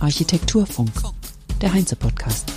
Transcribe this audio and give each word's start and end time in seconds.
Architekturfunk, 0.00 0.90
der 1.60 1.74
Heinze-Podcast. 1.74 2.50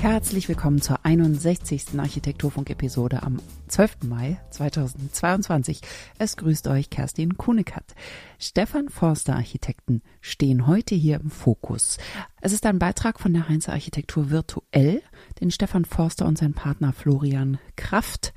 Herzlich 0.00 0.48
willkommen 0.48 0.82
zur 0.82 1.04
61. 1.04 2.00
Architekturfunk-Episode 2.00 3.22
am 3.22 3.40
12. 3.68 3.98
Mai 4.02 4.40
2022. 4.50 5.82
Es 6.18 6.36
grüßt 6.36 6.66
euch 6.66 6.90
Kerstin 6.90 7.36
Kunekat. 7.36 7.94
Stefan 8.40 8.88
Forster 8.88 9.36
Architekten 9.36 10.02
stehen 10.20 10.66
heute 10.66 10.96
hier 10.96 11.20
im 11.20 11.30
Fokus. 11.30 11.98
Es 12.40 12.52
ist 12.52 12.66
ein 12.66 12.80
Beitrag 12.80 13.20
von 13.20 13.32
der 13.32 13.48
Heinze 13.48 13.70
Architektur 13.70 14.30
virtuell, 14.30 15.00
den 15.40 15.52
Stefan 15.52 15.84
Forster 15.84 16.26
und 16.26 16.38
sein 16.38 16.54
Partner 16.54 16.92
Florian 16.92 17.60
Kraft 17.76 18.34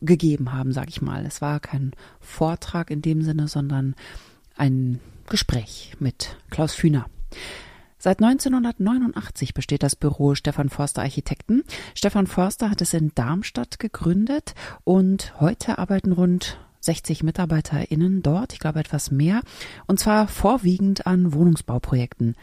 gegeben 0.00 0.52
haben, 0.52 0.72
sag 0.72 0.88
ich 0.88 1.02
mal. 1.02 1.24
Es 1.26 1.40
war 1.40 1.60
kein 1.60 1.92
Vortrag 2.20 2.90
in 2.90 3.02
dem 3.02 3.22
Sinne, 3.22 3.48
sondern 3.48 3.94
ein 4.56 5.00
Gespräch 5.28 5.94
mit 5.98 6.36
Klaus 6.50 6.74
Fühner. 6.74 7.06
Seit 8.02 8.22
1989 8.22 9.52
besteht 9.52 9.82
das 9.82 9.94
Büro 9.94 10.34
Stefan 10.34 10.70
Forster 10.70 11.02
Architekten. 11.02 11.64
Stefan 11.94 12.26
Forster 12.26 12.70
hat 12.70 12.80
es 12.80 12.94
in 12.94 13.12
Darmstadt 13.14 13.78
gegründet 13.78 14.54
und 14.84 15.38
heute 15.38 15.78
arbeiten 15.78 16.12
rund 16.12 16.58
60 16.80 17.22
MitarbeiterInnen 17.22 18.22
dort, 18.22 18.54
ich 18.54 18.58
glaube 18.58 18.80
etwas 18.80 19.10
mehr, 19.10 19.42
und 19.86 20.00
zwar 20.00 20.28
vorwiegend 20.28 21.06
an 21.06 21.34
Wohnungsbauprojekten. 21.34 22.36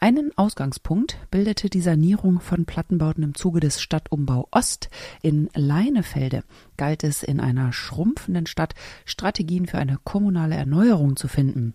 Einen 0.00 0.30
Ausgangspunkt 0.38 1.18
bildete 1.32 1.68
die 1.68 1.80
Sanierung 1.80 2.40
von 2.40 2.66
Plattenbauten 2.66 3.24
im 3.24 3.34
Zuge 3.34 3.58
des 3.58 3.80
Stadtumbau 3.80 4.46
Ost. 4.52 4.90
In 5.22 5.50
Leinefelde 5.54 6.44
galt 6.76 7.02
es 7.02 7.24
in 7.24 7.40
einer 7.40 7.72
schrumpfenden 7.72 8.46
Stadt 8.46 8.74
Strategien 9.04 9.66
für 9.66 9.78
eine 9.78 9.98
kommunale 10.04 10.54
Erneuerung 10.54 11.16
zu 11.16 11.26
finden. 11.26 11.74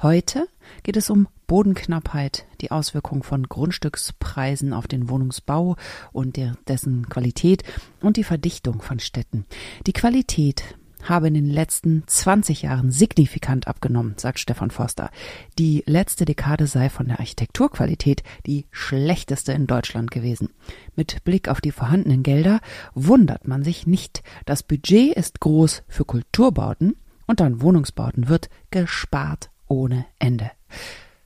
Heute 0.00 0.48
geht 0.82 0.96
es 0.96 1.10
um 1.10 1.28
Bodenknappheit, 1.46 2.46
die 2.62 2.70
Auswirkung 2.70 3.22
von 3.22 3.46
Grundstückspreisen 3.46 4.72
auf 4.72 4.88
den 4.88 5.10
Wohnungsbau 5.10 5.76
und 6.10 6.36
der, 6.36 6.56
dessen 6.66 7.10
Qualität 7.10 7.64
und 8.00 8.16
die 8.16 8.24
Verdichtung 8.24 8.80
von 8.80 8.98
Städten. 8.98 9.44
Die 9.86 9.92
Qualität 9.92 10.64
habe 11.02 11.28
in 11.28 11.34
den 11.34 11.50
letzten 11.50 12.04
20 12.06 12.62
Jahren 12.62 12.90
signifikant 12.90 13.68
abgenommen, 13.68 14.14
sagt 14.16 14.38
Stefan 14.38 14.70
Forster. 14.70 15.10
Die 15.58 15.82
letzte 15.86 16.24
Dekade 16.24 16.66
sei 16.66 16.88
von 16.88 17.08
der 17.08 17.20
Architekturqualität 17.20 18.22
die 18.46 18.66
schlechteste 18.70 19.52
in 19.52 19.66
Deutschland 19.66 20.10
gewesen. 20.10 20.50
Mit 20.96 21.24
Blick 21.24 21.48
auf 21.48 21.60
die 21.60 21.72
vorhandenen 21.72 22.22
Gelder 22.22 22.60
wundert 22.94 23.48
man 23.48 23.64
sich 23.64 23.86
nicht. 23.86 24.22
Das 24.44 24.62
Budget 24.62 25.16
ist 25.16 25.40
groß 25.40 25.82
für 25.88 26.04
Kulturbauten 26.04 26.96
und 27.26 27.40
an 27.40 27.60
Wohnungsbauten 27.60 28.28
wird 28.28 28.48
gespart 28.70 29.50
ohne 29.66 30.04
Ende. 30.18 30.50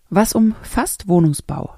Was 0.08 0.34
umfasst 0.34 1.08
Wohnungsbau? 1.08 1.74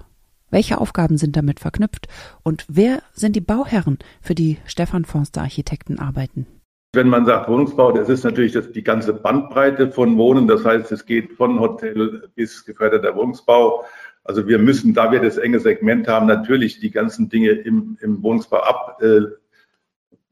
Welche 0.51 0.81
Aufgaben 0.81 1.19
sind 1.19 1.37
damit 1.37 1.61
verknüpft? 1.61 2.09
Und 2.43 2.65
wer 2.69 3.03
sind 3.13 3.37
die 3.37 3.41
Bauherren, 3.41 3.99
für 4.21 4.35
die 4.35 4.59
Stefan 4.65 5.05
Forster 5.05 5.43
Architekten 5.43 5.99
arbeiten? 5.99 6.47
Wenn 6.95 7.09
man 7.09 7.27
sagt 7.27 7.51
Wohnungsbau, 7.51 7.93
das 7.93 8.09
ist 8.09 8.25
natürlich 8.25 8.53
das, 8.53 8.73
die 8.73 8.83
ganze 8.83 9.13
Bandbreite 9.13 9.91
von 9.91 10.17
Wohnen. 10.17 10.49
Das 10.49 10.65
heißt, 10.65 10.91
es 10.91 11.05
geht 11.05 11.35
von 11.35 11.61
Hotel 11.61 12.31
bis 12.35 12.65
geförderter 12.65 13.15
Wohnungsbau. 13.15 13.85
Also 14.25 14.49
wir 14.49 14.59
müssen, 14.59 14.95
da 14.95 15.13
wir 15.13 15.21
das 15.21 15.37
enge 15.37 15.61
Segment 15.61 16.09
haben, 16.09 16.27
natürlich 16.27 16.81
die 16.81 16.91
ganzen 16.91 17.29
Dinge 17.29 17.51
im, 17.51 17.99
im 18.01 18.23
Wohnungsbau 18.23 18.63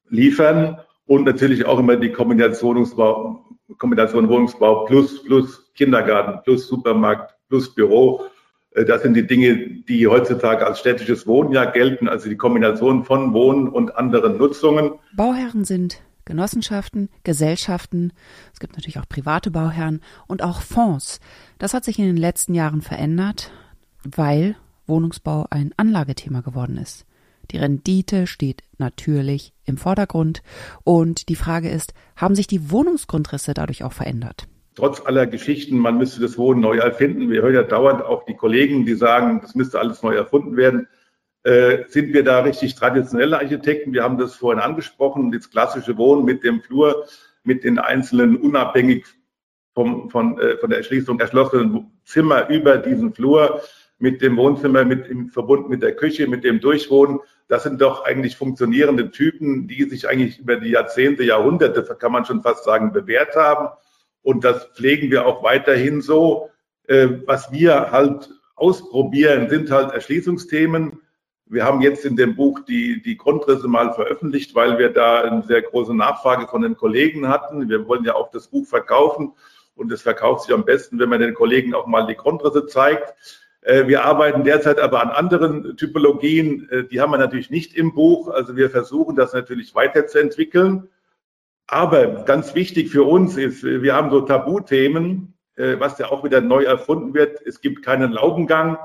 abliefern 0.08 0.64
äh, 0.64 0.76
und 1.04 1.24
natürlich 1.24 1.66
auch 1.66 1.78
immer 1.78 1.96
die 1.96 2.12
Kombination 2.12 2.76
Wohnungsbau, 2.76 3.44
Kombination 3.76 4.28
Wohnungsbau 4.28 4.86
plus, 4.86 5.22
plus 5.24 5.70
Kindergarten, 5.74 6.42
plus 6.42 6.68
Supermarkt, 6.68 7.34
plus 7.48 7.74
Büro. 7.74 8.24
Äh, 8.70 8.86
das 8.86 9.02
sind 9.02 9.12
die 9.12 9.26
Dinge, 9.26 9.82
die 9.86 10.06
heutzutage 10.06 10.66
als 10.66 10.78
städtisches 10.78 11.26
Wohnen 11.26 11.52
ja 11.52 11.66
gelten, 11.66 12.08
also 12.08 12.30
die 12.30 12.36
Kombination 12.38 13.04
von 13.04 13.34
Wohnen 13.34 13.68
und 13.68 13.94
anderen 13.94 14.38
Nutzungen. 14.38 14.92
Bauherren 15.14 15.64
sind 15.64 16.00
Genossenschaften, 16.26 17.08
Gesellschaften, 17.24 18.12
es 18.52 18.60
gibt 18.60 18.74
natürlich 18.74 18.98
auch 18.98 19.08
private 19.08 19.50
Bauherren 19.50 20.02
und 20.26 20.42
auch 20.42 20.60
Fonds. 20.60 21.20
Das 21.58 21.72
hat 21.72 21.84
sich 21.84 21.98
in 21.98 22.04
den 22.04 22.16
letzten 22.16 22.52
Jahren 22.52 22.82
verändert, 22.82 23.50
weil 24.04 24.56
Wohnungsbau 24.86 25.46
ein 25.50 25.72
Anlagethema 25.76 26.42
geworden 26.42 26.76
ist. 26.76 27.06
Die 27.50 27.58
Rendite 27.58 28.26
steht 28.26 28.62
natürlich 28.78 29.52
im 29.64 29.76
Vordergrund 29.76 30.42
und 30.84 31.28
die 31.28 31.36
Frage 31.36 31.70
ist, 31.70 31.94
haben 32.16 32.34
sich 32.34 32.48
die 32.48 32.70
Wohnungsgrundrisse 32.70 33.54
dadurch 33.54 33.84
auch 33.84 33.92
verändert? 33.92 34.48
Trotz 34.74 35.00
aller 35.00 35.26
Geschichten, 35.26 35.78
man 35.78 35.96
müsste 35.96 36.20
das 36.20 36.36
Wohnen 36.36 36.60
neu 36.60 36.76
erfinden. 36.76 37.30
Wir 37.30 37.42
hören 37.42 37.54
ja 37.54 37.62
dauernd 37.62 38.02
auch 38.02 38.26
die 38.26 38.34
Kollegen, 38.34 38.84
die 38.84 38.94
sagen, 38.94 39.40
das 39.40 39.54
müsste 39.54 39.78
alles 39.78 40.02
neu 40.02 40.14
erfunden 40.14 40.56
werden. 40.56 40.88
Äh, 41.46 41.84
sind 41.88 42.12
wir 42.12 42.24
da 42.24 42.40
richtig 42.40 42.74
traditionelle 42.74 43.38
Architekten? 43.38 43.92
Wir 43.92 44.02
haben 44.02 44.18
das 44.18 44.34
vorhin 44.34 44.60
angesprochen, 44.60 45.30
das 45.32 45.50
klassische 45.50 45.96
Wohnen 45.96 46.24
mit 46.24 46.42
dem 46.44 46.60
Flur, 46.60 47.06
mit 47.44 47.64
den 47.64 47.78
einzelnen 47.78 48.36
unabhängig 48.36 49.06
vom, 49.74 50.10
von, 50.10 50.38
äh, 50.40 50.56
von 50.58 50.70
der 50.70 50.80
Erschließung 50.80 51.20
erschlossenen 51.20 51.92
Zimmer 52.04 52.48
über 52.48 52.78
diesen 52.78 53.14
Flur, 53.14 53.62
mit 53.98 54.20
dem 54.20 54.36
Wohnzimmer, 54.36 54.84
mit 54.84 55.06
im 55.06 55.28
Verbund 55.28 55.70
mit 55.70 55.82
der 55.82 55.96
Küche, 55.96 56.26
mit 56.26 56.44
dem 56.44 56.60
Durchwohnen 56.60 57.20
das 57.48 57.62
sind 57.62 57.80
doch 57.80 58.04
eigentlich 58.04 58.36
funktionierende 58.36 59.10
Typen, 59.10 59.68
die 59.68 59.84
sich 59.84 60.08
eigentlich 60.08 60.40
über 60.40 60.56
die 60.56 60.70
Jahrzehnte, 60.70 61.22
Jahrhunderte, 61.22 61.82
kann 61.94 62.12
man 62.12 62.24
schon 62.24 62.42
fast 62.42 62.64
sagen, 62.64 62.92
bewährt 62.92 63.36
haben. 63.36 63.68
Und 64.22 64.44
das 64.44 64.64
pflegen 64.74 65.10
wir 65.10 65.26
auch 65.26 65.44
weiterhin 65.44 66.00
so. 66.00 66.50
Äh, 66.88 67.08
was 67.26 67.52
wir 67.52 67.92
halt 67.92 68.30
ausprobieren, 68.56 69.48
sind 69.48 69.70
halt 69.70 69.92
Erschließungsthemen. 69.92 71.00
Wir 71.48 71.64
haben 71.64 71.80
jetzt 71.80 72.04
in 72.04 72.16
dem 72.16 72.34
Buch 72.34 72.60
die, 72.60 73.00
die 73.02 73.16
Grundrisse 73.16 73.68
mal 73.68 73.92
veröffentlicht, 73.94 74.54
weil 74.54 74.78
wir 74.78 74.90
da 74.90 75.22
eine 75.22 75.42
sehr 75.42 75.62
große 75.62 75.94
Nachfrage 75.94 76.48
von 76.48 76.62
den 76.62 76.76
Kollegen 76.76 77.28
hatten. 77.28 77.68
Wir 77.68 77.86
wollen 77.86 78.04
ja 78.04 78.14
auch 78.14 78.30
das 78.30 78.48
Buch 78.48 78.66
verkaufen 78.66 79.32
und 79.76 79.92
es 79.92 80.02
verkauft 80.02 80.44
sich 80.44 80.54
am 80.54 80.64
besten, 80.64 80.98
wenn 80.98 81.08
man 81.08 81.20
den 81.20 81.34
Kollegen 81.34 81.74
auch 81.74 81.86
mal 81.86 82.06
die 82.06 82.16
Grundrisse 82.16 82.66
zeigt. 82.66 83.14
Äh, 83.66 83.88
wir 83.88 84.04
arbeiten 84.04 84.44
derzeit 84.44 84.78
aber 84.78 85.02
an 85.02 85.10
anderen 85.10 85.76
Typologien. 85.76 86.68
Äh, 86.70 86.84
die 86.84 87.00
haben 87.00 87.10
wir 87.10 87.18
natürlich 87.18 87.50
nicht 87.50 87.74
im 87.74 87.94
Buch. 87.94 88.28
Also 88.28 88.56
wir 88.56 88.70
versuchen 88.70 89.16
das 89.16 89.32
natürlich 89.32 89.74
weiterzuentwickeln. 89.74 90.88
Aber 91.66 92.24
ganz 92.24 92.54
wichtig 92.54 92.90
für 92.90 93.02
uns 93.02 93.36
ist, 93.36 93.64
äh, 93.64 93.82
wir 93.82 93.94
haben 93.94 94.10
so 94.10 94.20
Tabuthemen, 94.20 95.32
was 95.58 95.98
ja 95.98 96.10
auch 96.10 96.22
wieder 96.22 96.42
neu 96.42 96.64
erfunden 96.64 97.14
wird. 97.14 97.40
Es 97.46 97.62
gibt 97.62 97.82
keinen 97.82 98.12
Laubengang. 98.12 98.76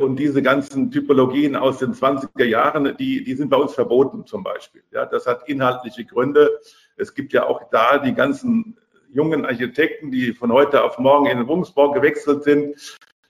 Und 0.00 0.16
diese 0.16 0.42
ganzen 0.42 0.92
Typologien 0.92 1.56
aus 1.56 1.78
den 1.78 1.92
20er 1.92 2.44
Jahren, 2.44 2.96
die, 2.98 3.24
die 3.24 3.34
sind 3.34 3.50
bei 3.50 3.56
uns 3.56 3.74
verboten 3.74 4.24
zum 4.26 4.44
Beispiel. 4.44 4.84
Ja, 4.92 5.06
das 5.06 5.26
hat 5.26 5.48
inhaltliche 5.48 6.04
Gründe. 6.04 6.50
Es 6.96 7.14
gibt 7.14 7.32
ja 7.32 7.46
auch 7.46 7.68
da 7.70 7.98
die 7.98 8.14
ganzen 8.14 8.76
jungen 9.10 9.44
Architekten, 9.44 10.12
die 10.12 10.34
von 10.34 10.52
heute 10.52 10.84
auf 10.84 10.98
morgen 10.98 11.26
in 11.26 11.38
den 11.38 11.48
Wohnungsbau 11.48 11.90
gewechselt 11.90 12.44
sind 12.44 12.76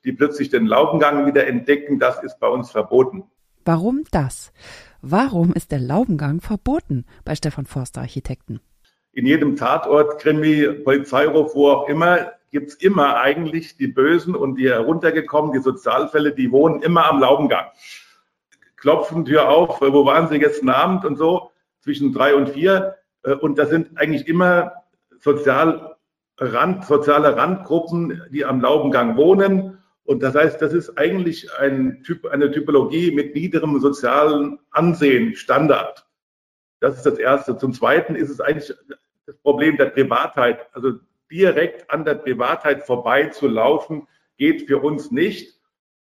die 0.05 0.13
plötzlich 0.13 0.51
den 0.51 0.67
Laubengang 0.67 1.27
wieder 1.27 1.47
entdecken, 1.47 1.99
das 1.99 2.23
ist 2.23 2.39
bei 2.41 2.49
uns 2.49 2.71
verboten. 2.71 3.25
Warum 3.65 4.05
das? 4.11 4.53
Warum 5.01 5.53
ist 5.53 5.73
der 5.73 5.79
Laubengang 5.79 6.41
verboten 6.41 7.05
bei 7.25 7.35
Stefan 7.35 7.67
Forster 7.67 8.01
Architekten? 8.01 8.61
In 9.13 9.27
jedem 9.27 9.57
Tatort, 9.57 10.21
Krimi, 10.21 10.67
Polizeiruf, 10.85 11.55
wo 11.55 11.71
auch 11.71 11.89
immer, 11.89 12.33
gibt 12.53 12.71
es 12.71 12.75
immer 12.77 13.21
eigentlich 13.21 13.77
die 13.77 13.89
Bösen 13.89 14.37
und 14.37 14.57
die 14.57 14.69
heruntergekommen, 14.69 15.53
die 15.53 15.59
Sozialfälle, 15.59 16.33
die 16.33 16.53
wohnen 16.53 16.83
immer 16.83 17.07
am 17.07 17.21
Laubengang. 17.21 17.67
Klopfen 18.77 19.25
Tür 19.25 19.49
auf, 19.49 19.81
wo 19.81 20.07
waren 20.07 20.29
Sie 20.29 20.39
gestern 20.39 20.69
Abend 20.69 21.05
und 21.05 21.17
so, 21.17 21.51
zwischen 21.81 22.13
drei 22.13 22.37
und 22.37 22.51
vier. 22.51 22.97
Äh, 23.25 23.33
und 23.33 23.59
das 23.59 23.71
sind 23.71 23.99
eigentlich 23.99 24.29
immer 24.29 24.73
sozial 25.19 25.97
Rand, 26.39 26.85
soziale 26.85 27.37
Randgruppen, 27.37 28.23
die 28.31 28.45
am 28.45 28.61
Laubengang 28.61 29.17
wohnen 29.17 29.83
und 30.05 30.23
das 30.23 30.35
heißt, 30.35 30.61
das 30.61 30.73
ist 30.73 30.99
eigentlich 30.99 31.53
ein 31.59 32.03
Typ, 32.03 32.27
eine 32.27 32.51
Typologie 32.51 33.13
mit 33.13 33.35
niederem 33.35 33.79
sozialen 33.81 34.59
Ansehen, 34.71 35.37
Standard. 35.37 36.07
Das 36.81 36.97
ist 36.97 37.07
das 37.07 37.19
Erste. 37.19 37.57
Zum 37.57 37.73
Zweiten 37.73 38.17
ist 38.17 38.31
es 38.31 38.41
eigentlich 38.41 38.75
das 39.27 39.37
Problem 39.39 39.77
der 39.77 39.87
Privatheit. 39.87 40.67
Also 40.73 40.95
direkt 41.33 41.91
an 41.91 42.05
der 42.05 42.15
Privatheit 42.15 42.85
vorbeizulaufen, 42.85 44.07
geht 44.37 44.67
für 44.69 44.79
uns 44.79 45.11
nicht. 45.11 45.59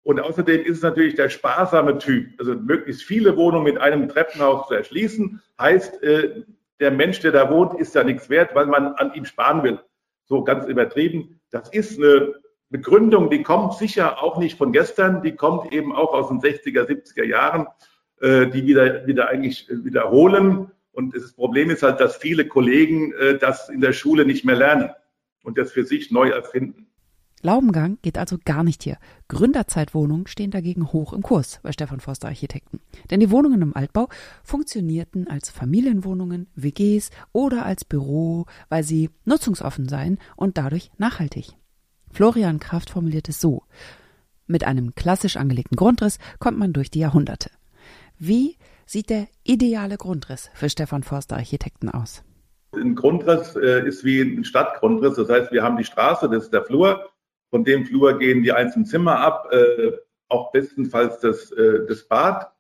Und 0.02 0.20
außerdem 0.20 0.64
ist 0.64 0.78
es 0.78 0.84
natürlich 0.84 1.16
der 1.16 1.30
sparsame 1.30 1.98
Typ. 1.98 2.40
Also 2.40 2.56
möglichst 2.56 3.04
viele 3.04 3.36
Wohnungen 3.36 3.66
mit 3.66 3.78
einem 3.78 4.08
Treppenhaus 4.08 4.68
zu 4.68 4.74
erschließen, 4.74 5.42
heißt, 5.60 6.02
äh, 6.02 6.44
der 6.80 6.92
Mensch, 6.92 7.20
der 7.20 7.34
da 7.34 7.52
wohnt, 7.52 7.78
ist 7.80 7.94
ja 7.94 8.04
nichts 8.06 8.30
wert, 8.30 8.56
weil 8.56 8.66
man 8.66 8.94
an 8.94 9.14
ihm 9.14 9.26
sparen 9.26 9.64
will. 9.64 9.80
So 10.26 10.44
ganz 10.44 10.66
übertrieben. 10.66 11.42
Das 11.52 11.70
ist 11.70 11.98
eine 11.98 12.34
Begründung, 12.70 13.30
die 13.30 13.44
kommt 13.44 13.74
sicher 13.74 14.24
auch 14.24 14.38
nicht 14.38 14.58
von 14.58 14.72
gestern, 14.72 15.22
die 15.22 15.36
kommt 15.36 15.74
eben 15.74 15.94
auch 15.94 16.14
aus 16.14 16.30
den 16.30 16.40
60er, 16.40 16.88
70er 16.88 17.26
Jahren, 17.26 17.68
äh, 18.22 18.48
die 18.48 18.66
wieder, 18.66 19.06
wieder 19.06 19.28
eigentlich 19.28 19.68
wiederholen. 19.70 20.72
Und 20.94 21.16
das 21.16 21.34
Problem 21.34 21.70
ist 21.70 21.84
halt, 21.84 22.00
dass 22.00 22.16
viele 22.16 22.48
Kollegen 22.48 23.12
äh, 23.14 23.38
das 23.38 23.68
in 23.68 23.82
der 23.82 23.94
Schule 23.94 24.26
nicht 24.26 24.46
mehr 24.46 24.56
lernen 24.56 24.92
und 25.44 25.58
das 25.58 25.72
für 25.72 25.86
sich 25.86 26.12
neu 26.12 26.30
erfinden. 26.30 26.88
Laubengang 27.42 28.00
geht 28.02 28.18
also 28.18 28.38
gar 28.44 28.64
nicht 28.64 28.84
hier. 28.84 28.98
Gründerzeitwohnungen 29.30 30.28
stehen 30.28 30.52
dagegen 30.52 30.92
hoch 30.92 31.14
im 31.14 31.22
Kurs 31.22 31.60
bei 31.64 31.72
Stefan 31.72 32.02
Forster 32.02 32.28
Architekten. 32.28 32.82
Denn 33.10 33.22
die 33.22 33.32
Wohnungen 33.32 33.62
im 33.62 33.76
Altbau 33.76 34.10
funktionierten 34.44 35.28
als 35.28 35.50
Familienwohnungen, 35.50 36.48
WGs 36.56 37.12
oder 37.32 37.66
als 37.66 37.86
Büro, 37.86 38.46
weil 38.68 38.84
sie 38.84 39.10
nutzungsoffen 39.24 39.88
seien 39.88 40.20
und 40.36 40.58
dadurch 40.58 40.92
nachhaltig. 40.98 41.54
Florian 42.12 42.60
Kraft 42.60 42.90
formuliert 42.90 43.30
es 43.30 43.40
so. 43.40 43.64
Mit 44.46 44.66
einem 44.66 44.96
klassisch 44.96 45.38
angelegten 45.38 45.78
Grundriss 45.78 46.18
kommt 46.40 46.58
man 46.58 46.74
durch 46.74 46.92
die 46.92 47.00
Jahrhunderte. 47.00 47.52
Wie 48.18 48.58
sieht 48.86 49.10
der 49.10 49.28
ideale 49.46 49.96
Grundriss 49.96 50.50
für 50.54 50.70
Stefan 50.70 51.04
Forster 51.04 51.38
Architekten 51.38 51.88
aus? 51.90 52.24
Ein 52.72 52.96
Grundriss 52.96 53.56
äh, 53.56 53.88
ist 53.88 54.04
wie 54.04 54.22
ein 54.22 54.44
Stadtgrundriss. 54.44 55.16
Das 55.16 55.30
heißt, 55.30 55.52
wir 55.52 55.64
haben 55.64 55.78
die 55.78 55.84
Straße, 55.84 56.30
das 56.30 56.46
ist 56.46 56.54
der 56.54 56.64
Flur. 56.64 57.10
Von 57.50 57.64
dem 57.64 57.86
Flur 57.86 58.18
gehen 58.20 58.44
die 58.44 58.52
einzelnen 58.52 58.86
Zimmer 58.86 59.20
ab, 59.20 59.50
äh, 59.52 59.92
auch 60.28 60.52
bestenfalls 60.52 61.20
das, 61.20 61.52
äh, 61.52 61.86
das 61.88 62.04
Bad, 62.04 62.52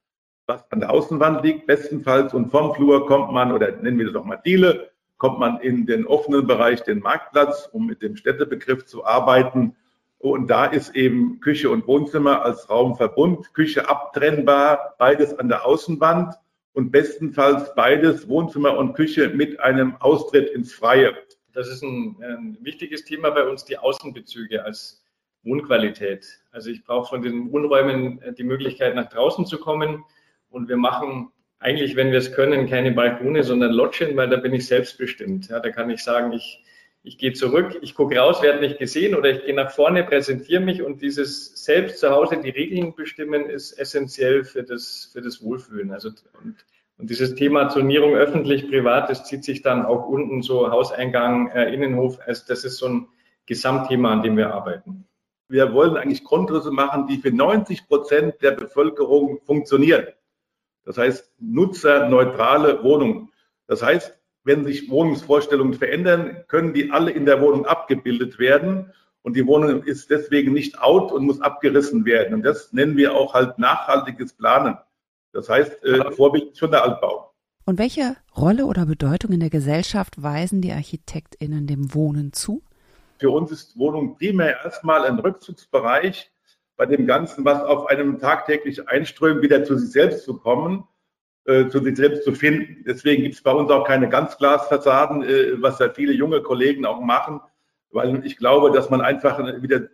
was 0.48 0.66
an 0.72 0.80
der 0.80 0.90
Außenwand 0.90 1.44
liegt, 1.44 1.68
bestenfalls. 1.68 2.34
Und 2.34 2.50
vom 2.50 2.74
Flur 2.74 3.06
kommt 3.06 3.32
man, 3.32 3.52
oder 3.52 3.72
nennen 3.72 4.00
wir 4.00 4.08
das 4.08 4.16
auch 4.16 4.26
mal 4.26 4.42
Diele, 4.44 4.90
kommt 5.18 5.38
man 5.38 5.60
in 5.60 5.86
den 5.86 6.08
offenen 6.08 6.48
Bereich, 6.48 6.82
den 6.82 7.00
Marktplatz, 7.00 7.70
um 7.72 7.86
mit 7.86 8.02
dem 8.02 8.16
Städtebegriff 8.16 8.86
zu 8.86 9.06
arbeiten. 9.06 9.76
Und 10.18 10.48
da 10.48 10.66
ist 10.66 10.96
eben 10.96 11.40
Küche 11.40 11.70
und 11.70 11.86
Wohnzimmer 11.86 12.44
als 12.44 12.68
Raumverbund, 12.70 13.54
Küche 13.54 13.88
abtrennbar, 13.88 14.96
beides 14.98 15.38
an 15.38 15.50
der 15.50 15.66
Außenwand 15.68 16.34
und 16.74 16.92
bestenfalls 16.92 17.74
beides 17.76 18.28
Wohnzimmer 18.28 18.78
und 18.78 18.94
Küche 18.94 19.30
mit 19.30 19.60
einem 19.60 19.96
Austritt 19.98 20.50
ins 20.52 20.74
Freie. 20.74 21.16
Das 21.54 21.68
ist 21.68 21.84
ein, 21.84 22.16
ein 22.22 22.58
wichtiges 22.62 23.04
Thema 23.06 23.32
bei 23.32 23.44
uns, 23.44 23.66
die 23.66 23.78
Außenbezüge 23.78 24.64
als 24.64 25.04
Wohnqualität. 25.44 26.26
Also 26.52 26.70
ich 26.70 26.84
brauche 26.84 27.10
von 27.10 27.22
den 27.22 27.52
Wohnräumen 27.52 28.22
die 28.38 28.44
Möglichkeit, 28.44 28.96
nach 28.96 29.10
draußen 29.10 29.46
zu 29.46 29.58
kommen. 29.58 30.04
Und 30.50 30.70
wir 30.70 30.78
machen 30.78 31.32
eigentlich, 31.60 31.96
wenn 31.96 32.12
wir 32.12 32.20
es 32.20 32.34
können, 32.34 32.70
keine 32.70 32.92
Balkone, 32.92 33.44
sondern 33.44 33.72
Lodgen, 33.74 34.16
weil 34.16 34.30
da 34.30 34.38
bin 34.38 34.54
ich 34.54 34.68
selbstbestimmt. 34.68 35.50
Ja, 35.50 35.60
da 35.60 35.70
kann 35.70 35.90
ich 35.90 36.04
sagen, 36.04 36.32
ich 36.32 36.64
ich 37.02 37.18
gehe 37.18 37.34
zurück, 37.34 37.80
ich 37.82 37.96
gucke 37.96 38.18
raus, 38.18 38.42
werde 38.42 38.60
nicht 38.60 38.78
gesehen 38.78 39.16
oder 39.16 39.30
ich 39.30 39.46
gehe 39.46 39.56
nach 39.56 39.72
vorne, 39.72 40.04
präsentiere 40.04 40.62
mich 40.62 40.82
und 40.84 41.02
dieses 41.02 41.64
selbst 41.64 42.00
zu 42.00 42.10
Hause 42.10 42.42
die 42.42 42.50
Regeln 42.50 42.94
bestimmen 42.94 43.46
ist 43.46 43.74
essentiell 43.74 44.44
für 44.44 44.64
das, 44.64 45.10
für 45.14 45.22
das 45.22 45.42
Wohlfühlen. 45.42 45.92
Also 45.92 46.10
und, 46.44 46.66
und 46.98 47.10
dieses 47.10 47.36
Thema 47.36 47.70
Zonierung 47.70 48.16
öffentlich, 48.16 48.70
privat, 48.70 49.10
das 49.10 49.24
zieht 49.24 49.46
sich 49.46 49.62
dann 49.62 49.86
auch 49.86 50.08
unten 50.08 50.42
so 50.42 50.70
Hauseingang, 50.70 51.50
äh, 51.52 51.74
Innenhof. 51.74 52.20
Also 52.26 52.44
das 52.48 52.66
ist 52.66 52.78
so 52.78 52.88
ein 52.88 53.08
Gesamtthema, 53.46 54.12
an 54.12 54.22
dem 54.22 54.36
wir 54.36 54.54
arbeiten. 54.54 55.06
Wir 55.48 55.74
wollen 55.74 55.98
eigentlich 55.98 56.24
Grundrisse 56.24 56.70
machen, 56.70 57.08
die 57.08 57.18
für 57.18 57.32
90 57.32 57.88
Prozent 57.88 58.36
der 58.42 58.52
Bevölkerung 58.52 59.40
funktionieren. 59.46 60.06
Das 60.84 60.98
heißt, 60.98 61.32
nutzerneutrale 61.40 62.84
Wohnungen. 62.84 63.32
Das 63.68 63.82
heißt, 63.82 64.19
wenn 64.50 64.66
sich 64.66 64.90
Wohnungsvorstellungen 64.90 65.76
verändern, 65.76 66.44
können 66.48 66.74
die 66.74 66.90
alle 66.90 67.12
in 67.12 67.28
der 67.28 67.40
Wohnung 67.40 67.68
abgebildet 67.68 68.40
werden. 68.40 68.92
Und 69.22 69.36
die 69.36 69.46
Wohnung 69.46 69.84
ist 69.84 70.10
deswegen 70.10 70.54
nicht 70.54 70.82
out 70.82 71.12
und 71.12 71.24
muss 71.24 71.40
abgerissen 71.40 72.04
werden. 72.04 72.34
Und 72.34 72.42
das 72.42 72.74
nennen 72.74 72.98
wir 72.98 73.14
auch 73.14 73.36
halt 73.36 73.60
nachhaltiges 73.60 74.34
Planen. 74.34 74.76
Das 75.34 75.50
heißt, 75.50 75.84
äh, 75.84 76.12
Vorbild 76.14 76.58
schon 76.58 76.72
der 76.72 76.84
Altbau. 76.84 77.32
Und 77.64 77.78
welche 77.78 78.16
Rolle 78.36 78.66
oder 78.66 78.88
Bedeutung 78.88 79.34
in 79.34 79.40
der 79.40 79.52
Gesellschaft 79.52 80.24
weisen 80.24 80.62
die 80.62 80.72
ArchitektInnen 80.72 81.68
dem 81.68 81.94
Wohnen 81.94 82.34
zu? 82.34 82.64
Für 83.20 83.30
uns 83.30 83.52
ist 83.52 83.78
Wohnung 83.78 84.18
primär 84.18 84.64
erstmal 84.64 85.06
ein 85.06 85.20
Rückzugsbereich 85.20 86.32
bei 86.76 86.88
dem 86.88 87.06
Ganzen, 87.06 87.46
was 87.46 87.62
auf 87.62 87.86
einem 87.86 88.18
tagtäglich 88.18 88.90
einströmt, 88.90 89.44
wieder 89.44 89.64
zu 89.64 89.78
sich 89.78 89.92
selbst 89.92 90.26
zu 90.26 90.40
kommen 90.40 90.86
zu 91.70 91.84
sich 91.84 91.98
selbst 91.98 92.24
zu 92.24 92.34
finden. 92.34 92.84
Deswegen 92.86 93.24
gibt 93.24 93.36
es 93.36 93.42
bei 93.42 93.52
uns 93.52 93.72
auch 93.72 93.86
keine 93.86 94.08
Ganzglasfassaden, 94.10 95.24
äh, 95.24 95.62
was 95.62 95.80
ja 95.80 95.90
viele 95.90 96.14
junge 96.14 96.42
Kollegen 96.42 96.86
auch 96.86 97.02
machen, 97.02 97.42
weil 97.92 98.24
ich 98.26 98.38
glaube, 98.38 98.72
dass 98.72 98.90
man 98.90 99.02
einfach 99.02 99.40
wieder 99.62 99.88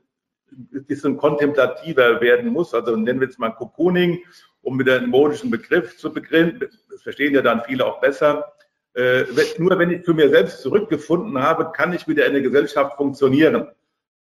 ein 0.52 0.86
bisschen 0.86 1.18
kontemplativer 1.18 2.19
werden 2.22 2.52
muss. 2.52 2.74
Also 2.74 2.96
nennen 2.96 3.19
wir 3.19 3.28
jetzt 3.28 3.40
mal 3.40 3.52
Cocooning, 3.52 4.19
um 4.62 4.80
wieder 4.80 4.98
einen 4.98 5.10
modischen 5.10 5.50
Begriff 5.50 5.98
zu 5.98 6.12
beginnen. 6.12 6.60
Das 6.90 7.02
verstehen 7.04 7.34
ja 7.34 7.42
dann 7.42 7.63
viele 7.66 7.86
auch 7.86 8.01
besser. 8.01 8.54
Äh, 8.94 9.25
nur 9.58 9.78
wenn 9.78 9.92
ich 9.92 10.04
zu 10.04 10.13
mir 10.13 10.30
selbst 10.30 10.62
zurückgefunden 10.62 11.42
habe, 11.42 11.72
kann 11.72 11.94
ich 11.94 12.08
wieder 12.08 12.25
in 12.25 12.34
der 12.34 12.42
Gesellschaft 12.42 12.98
funktionieren. 12.98 13.68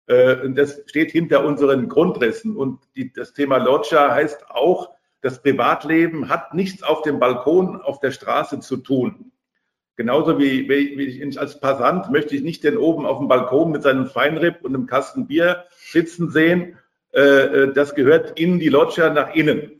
Äh, 0.07 0.37
und 0.45 0.57
das 0.57 0.83
steht 0.87 1.13
hinter 1.13 1.45
unseren 1.45 1.89
Grundrissen. 1.89 2.57
Und 2.57 2.81
die, 2.97 3.13
das 3.13 3.33
Thema 3.33 3.59
Loggia 3.59 4.15
heißt 4.15 4.51
auch, 4.51 4.91
das 5.23 5.43
Privatleben 5.43 6.29
hat 6.29 6.55
nichts 6.55 6.83
auf 6.83 7.03
dem 7.03 7.19
Balkon, 7.19 7.81
auf 7.81 8.01
der 8.01 8.11
Straße 8.11 8.61
zu 8.61 8.79
tun. 8.79 9.33
Genauso 9.97 10.39
wie, 10.39 10.69
wie 10.69 11.05
ich 11.05 11.39
als 11.39 11.61
Passant 11.61 12.11
möchte 12.11 12.35
ich 12.35 12.43
nicht 12.43 12.65
den 12.65 12.79
oben 12.79 13.05
auf 13.05 13.19
dem 13.19 13.29
Balkon 13.29 13.71
mit 13.71 13.83
seinem 13.83 14.07
Feinripp 14.07 14.63
und 14.63 14.75
einem 14.75 14.87
Kasten 14.87 15.27
Bier 15.27 15.65
sitzen 15.77 16.31
sehen. 16.31 16.79
Äh, 17.13 17.21
äh, 17.21 17.73
das 17.75 17.95
gehört 17.95 18.39
in 18.39 18.59
die 18.59 18.71
Loggia 18.71 19.11
nach 19.11 19.35
innen. 19.35 19.73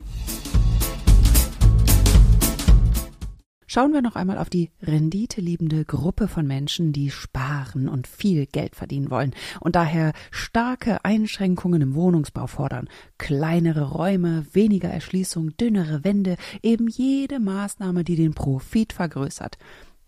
Schauen 3.73 3.93
wir 3.93 4.01
noch 4.01 4.17
einmal 4.17 4.37
auf 4.37 4.49
die 4.49 4.69
renditeliebende 4.81 5.85
Gruppe 5.85 6.27
von 6.27 6.45
Menschen, 6.45 6.91
die 6.91 7.09
sparen 7.09 7.87
und 7.87 8.05
viel 8.05 8.45
Geld 8.45 8.75
verdienen 8.75 9.09
wollen 9.09 9.33
und 9.61 9.77
daher 9.77 10.11
starke 10.29 11.05
Einschränkungen 11.05 11.81
im 11.81 11.95
Wohnungsbau 11.95 12.47
fordern. 12.47 12.89
Kleinere 13.17 13.91
Räume, 13.91 14.45
weniger 14.51 14.89
Erschließung, 14.89 15.55
dünnere 15.55 16.03
Wände, 16.03 16.35
eben 16.61 16.89
jede 16.89 17.39
Maßnahme, 17.39 18.03
die 18.03 18.17
den 18.17 18.33
Profit 18.33 18.91
vergrößert 18.91 19.57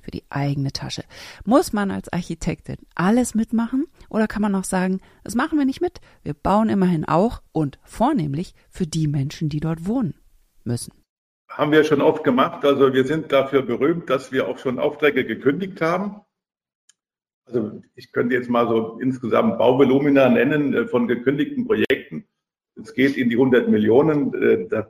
für 0.01 0.11
die 0.11 0.25
eigene 0.29 0.73
Tasche. 0.73 1.05
Muss 1.45 1.71
man 1.71 1.89
als 1.89 2.11
Architektin 2.11 2.79
alles 2.95 3.33
mitmachen 3.33 3.85
oder 4.09 4.27
kann 4.27 4.41
man 4.41 4.55
auch 4.55 4.65
sagen, 4.65 4.99
das 5.23 5.35
machen 5.35 5.57
wir 5.57 5.63
nicht 5.63 5.79
mit, 5.79 6.01
wir 6.23 6.33
bauen 6.33 6.67
immerhin 6.67 7.05
auch 7.05 7.41
und 7.53 7.79
vornehmlich 7.85 8.55
für 8.69 8.85
die 8.85 9.07
Menschen, 9.07 9.47
die 9.47 9.61
dort 9.61 9.87
wohnen 9.87 10.15
müssen? 10.65 10.91
Haben 11.57 11.71
wir 11.71 11.83
schon 11.83 12.01
oft 12.01 12.23
gemacht. 12.23 12.65
Also 12.65 12.93
wir 12.93 13.05
sind 13.05 13.31
dafür 13.31 13.61
berühmt, 13.61 14.09
dass 14.09 14.31
wir 14.31 14.47
auch 14.47 14.57
schon 14.57 14.79
Aufträge 14.79 15.25
gekündigt 15.25 15.81
haben. 15.81 16.21
Also 17.45 17.81
ich 17.95 18.11
könnte 18.11 18.35
jetzt 18.35 18.49
mal 18.49 18.67
so 18.67 18.99
insgesamt 18.99 19.57
Bauvolumina 19.57 20.29
nennen 20.29 20.73
äh, 20.73 20.87
von 20.87 21.07
gekündigten 21.07 21.65
Projekten. 21.67 22.25
Es 22.75 22.93
geht 22.93 23.17
in 23.17 23.29
die 23.29 23.35
100 23.35 23.67
Millionen. 23.67 24.33
Äh, 24.33 24.67
da 24.67 24.87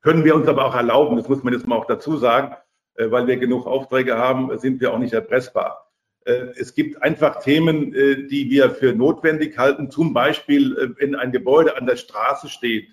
können 0.00 0.24
wir 0.24 0.34
uns 0.34 0.48
aber 0.48 0.64
auch 0.64 0.74
erlauben, 0.74 1.16
das 1.16 1.28
muss 1.28 1.42
man 1.42 1.52
jetzt 1.52 1.66
mal 1.66 1.76
auch 1.76 1.86
dazu 1.86 2.16
sagen, 2.16 2.56
äh, 2.94 3.10
weil 3.10 3.26
wir 3.26 3.36
genug 3.36 3.66
Aufträge 3.66 4.16
haben, 4.16 4.56
sind 4.58 4.80
wir 4.80 4.92
auch 4.92 4.98
nicht 4.98 5.12
erpressbar. 5.12 5.86
Es 6.22 6.74
gibt 6.74 7.02
einfach 7.02 7.40
Themen, 7.40 7.92
die 7.92 8.50
wir 8.50 8.70
für 8.70 8.92
notwendig 8.92 9.56
halten. 9.56 9.90
Zum 9.90 10.12
Beispiel, 10.12 10.94
wenn 10.98 11.14
ein 11.14 11.32
Gebäude 11.32 11.78
an 11.78 11.86
der 11.86 11.96
Straße 11.96 12.50
steht, 12.50 12.88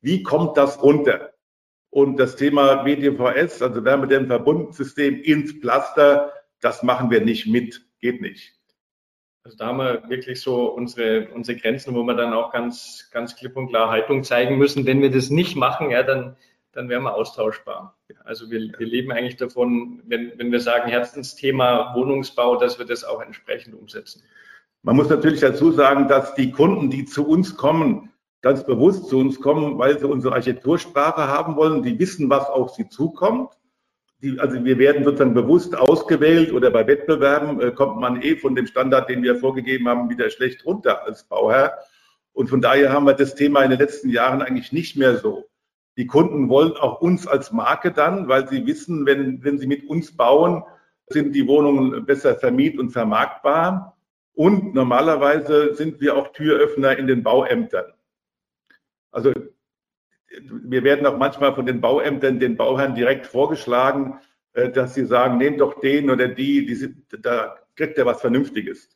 wie 0.00 0.22
kommt 0.22 0.56
das 0.56 0.80
runter? 0.80 1.31
Und 1.92 2.16
das 2.16 2.36
Thema 2.36 2.86
WDVS, 2.86 3.60
also 3.60 3.84
Wärmedämmverbundensystem 3.84 5.20
ins 5.20 5.52
Pflaster, 5.52 6.32
das 6.62 6.82
machen 6.82 7.10
wir 7.10 7.20
nicht 7.20 7.46
mit, 7.46 7.84
geht 8.00 8.22
nicht. 8.22 8.54
Also 9.44 9.58
da 9.58 9.66
haben 9.66 9.76
wir 9.76 10.08
wirklich 10.08 10.40
so 10.40 10.72
unsere, 10.72 11.28
unsere 11.34 11.58
Grenzen, 11.58 11.94
wo 11.94 12.02
wir 12.04 12.14
dann 12.14 12.32
auch 12.32 12.50
ganz, 12.50 13.10
ganz 13.12 13.36
klipp 13.36 13.58
und 13.58 13.68
klar 13.68 13.90
Haltung 13.90 14.24
zeigen 14.24 14.56
müssen. 14.56 14.86
Wenn 14.86 15.02
wir 15.02 15.10
das 15.10 15.28
nicht 15.28 15.54
machen, 15.54 15.90
ja, 15.90 16.02
dann, 16.02 16.34
dann 16.72 16.88
wären 16.88 17.02
wir 17.02 17.14
austauschbar. 17.14 17.98
Also 18.24 18.50
wir, 18.50 18.72
wir 18.78 18.86
leben 18.86 19.12
eigentlich 19.12 19.36
davon, 19.36 20.00
wenn, 20.06 20.32
wenn 20.38 20.50
wir 20.50 20.60
sagen 20.60 20.88
Herzensthema 20.88 21.94
Wohnungsbau, 21.94 22.56
dass 22.56 22.78
wir 22.78 22.86
das 22.86 23.04
auch 23.04 23.20
entsprechend 23.20 23.74
umsetzen. 23.74 24.22
Man 24.82 24.96
muss 24.96 25.10
natürlich 25.10 25.40
dazu 25.40 25.72
sagen, 25.72 26.08
dass 26.08 26.34
die 26.36 26.52
Kunden, 26.52 26.88
die 26.88 27.04
zu 27.04 27.28
uns 27.28 27.54
kommen, 27.54 28.11
ganz 28.42 28.66
bewusst 28.66 29.08
zu 29.08 29.18
uns 29.18 29.40
kommen, 29.40 29.78
weil 29.78 29.98
sie 29.98 30.06
unsere 30.06 30.34
Architektursprache 30.34 31.28
haben 31.28 31.56
wollen. 31.56 31.82
Die 31.82 31.98
wissen, 31.98 32.28
was 32.28 32.48
auf 32.48 32.70
sie 32.70 32.88
zukommt. 32.88 33.50
Die, 34.20 34.38
also 34.38 34.64
wir 34.64 34.78
werden 34.78 35.04
sozusagen 35.04 35.34
bewusst 35.34 35.76
ausgewählt 35.76 36.52
oder 36.52 36.70
bei 36.70 36.86
Wettbewerben 36.86 37.60
äh, 37.60 37.70
kommt 37.70 37.98
man 37.98 38.20
eh 38.20 38.36
von 38.36 38.54
dem 38.54 38.66
Standard, 38.66 39.08
den 39.08 39.22
wir 39.22 39.36
vorgegeben 39.36 39.88
haben, 39.88 40.10
wieder 40.10 40.28
schlecht 40.30 40.64
runter 40.66 41.04
als 41.04 41.24
Bauherr. 41.24 41.78
Und 42.32 42.48
von 42.48 42.60
daher 42.60 42.92
haben 42.92 43.06
wir 43.06 43.14
das 43.14 43.34
Thema 43.34 43.62
in 43.62 43.70
den 43.70 43.78
letzten 43.78 44.10
Jahren 44.10 44.42
eigentlich 44.42 44.72
nicht 44.72 44.96
mehr 44.96 45.16
so. 45.16 45.48
Die 45.96 46.06
Kunden 46.06 46.48
wollen 46.48 46.72
auch 46.72 47.00
uns 47.00 47.26
als 47.26 47.52
Marke 47.52 47.92
dann, 47.92 48.28
weil 48.28 48.48
sie 48.48 48.66
wissen, 48.66 49.06
wenn, 49.06 49.44
wenn 49.44 49.58
sie 49.58 49.66
mit 49.66 49.88
uns 49.88 50.16
bauen, 50.16 50.64
sind 51.08 51.34
die 51.34 51.46
Wohnungen 51.46 52.06
besser 52.06 52.34
vermiet 52.36 52.78
und 52.78 52.90
vermarktbar. 52.90 53.96
Und 54.34 54.74
normalerweise 54.74 55.74
sind 55.74 56.00
wir 56.00 56.16
auch 56.16 56.32
Türöffner 56.32 56.96
in 56.96 57.06
den 57.06 57.22
Bauämtern. 57.22 57.92
Also 59.12 59.32
wir 60.40 60.82
werden 60.82 61.06
auch 61.06 61.18
manchmal 61.18 61.54
von 61.54 61.66
den 61.66 61.80
Bauämtern 61.80 62.40
den 62.40 62.56
Bauherren 62.56 62.94
direkt 62.94 63.26
vorgeschlagen, 63.26 64.18
äh, 64.54 64.70
dass 64.70 64.94
sie 64.94 65.04
sagen, 65.04 65.38
nehmt 65.38 65.60
doch 65.60 65.80
den 65.80 66.10
oder 66.10 66.28
die, 66.28 66.66
die 66.66 66.74
sind, 66.74 66.96
da 67.20 67.56
kriegt 67.76 67.98
er 67.98 68.06
was 68.06 68.20
Vernünftiges. 68.20 68.88